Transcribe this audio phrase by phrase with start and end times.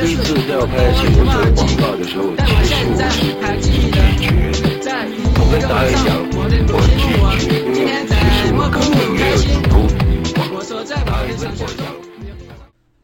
[0.00, 3.20] 第一次要拍新闻节广告的时候，其实我是
[3.60, 4.00] 拒绝，
[5.36, 6.56] 我跟大家讲，我拒
[6.96, 9.72] 绝，因为其实我根本没有意图。
[11.04, 11.84] 大家跟我讲。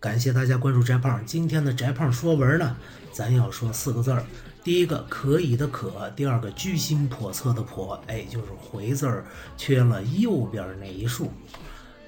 [0.00, 2.74] 感谢大家关注翟胖，今天的翟胖说文呢，
[3.12, 4.24] 咱要说四个字儿。
[4.64, 9.26] 第一个可以的可，第二个居心叵测的叵，哎，就是回字儿
[9.58, 10.02] 缺了。
[10.02, 11.30] 右边那一竖。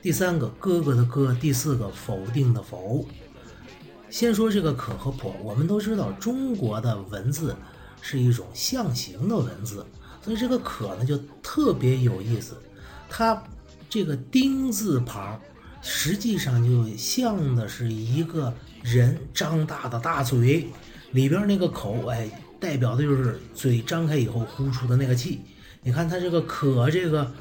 [0.00, 3.05] 第三个哥哥的哥，第四个否定的否。
[4.11, 7.54] 先说这个可和叵，我们都知道中国的文字
[8.00, 9.84] 是一种象形的文字，
[10.22, 12.57] 所以这个可呢就特别有意思。
[13.08, 13.43] 它
[13.89, 15.40] 这个丁字旁，
[15.82, 20.68] 实际上就像的是一个人张大的大嘴，
[21.12, 22.29] 里边那个口，哎。
[22.61, 25.40] 代表的就是嘴张开以后呼出的那个气，
[25.84, 27.32] 你看它这个可这个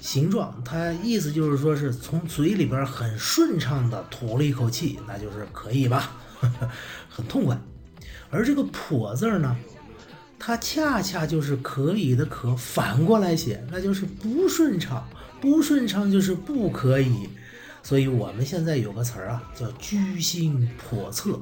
[0.00, 6.16] 形状，它意思就是说是从嘴里边很顺畅的吐了一口气，那就是可以吧，
[7.08, 7.56] 很痛快。
[8.30, 9.56] 而这个破字呢，
[10.38, 15.06] 它恰恰就是可以的可反过来写，那就是不顺畅，
[15.40, 17.28] 不顺畅就是不可以。
[17.82, 21.38] 所以我们现在有个词儿啊，叫居心叵测，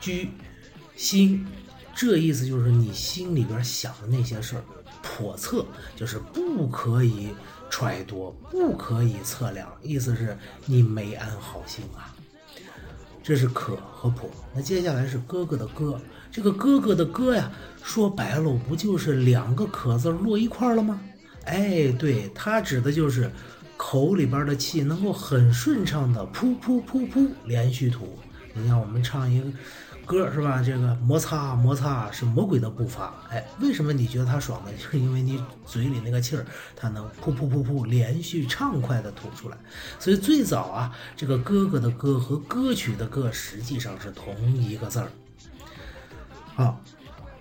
[0.00, 0.30] 居
[0.96, 1.46] 心。
[2.00, 4.62] 这意思就是你心里边想的那些事儿，
[5.02, 7.30] 叵测就是不可以
[7.68, 9.68] 揣度，不可以测量。
[9.82, 12.14] 意思是你没安好心啊。
[13.20, 14.28] 这是可和叵。
[14.54, 17.50] 那接下来是哥哥的哥，这个哥哥的哥呀，
[17.82, 21.00] 说白了不就是两个可字落一块了吗？
[21.46, 23.28] 哎，对，它指的就是
[23.76, 28.16] 口里边的气能够很顺畅的噗噗噗噗连续吐。
[28.54, 29.50] 你看我们唱一个。
[30.08, 30.62] 歌是吧？
[30.64, 33.12] 这个摩擦摩擦是魔鬼的步伐。
[33.28, 34.72] 哎，为什么你觉得它爽呢？
[34.72, 39.58] 就是因为你嘴里那个气儿，它能噗噗噗噗连续畅快的吐出来。
[39.98, 45.12] 所以最早啊，这个哥哥的哥和歌曲的歌实际上是同一个字儿。
[46.54, 46.80] 好，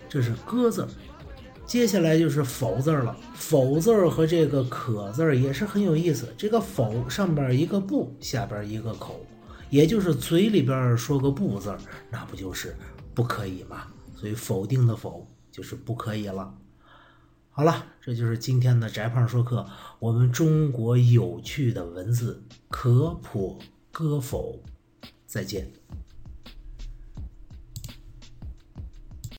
[0.10, 0.90] 这是歌字儿。
[1.66, 3.16] 接下来就是否字儿了。
[3.34, 6.34] 否字儿和这个可字儿也是很有意思。
[6.38, 9.26] 这个否上边一个不，下边一个口。
[9.70, 11.76] 也就是嘴里边说个不字
[12.10, 12.76] 那不就是
[13.14, 13.88] 不可以吗？
[14.16, 16.54] 所以否定的否就是不可以了。
[17.50, 19.66] 好了，这就是今天的翟胖说课，
[20.00, 23.58] 我们中国有趣的文字可否
[23.92, 24.62] 歌否，
[25.26, 25.72] 再见。